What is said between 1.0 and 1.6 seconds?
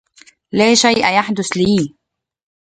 يحدث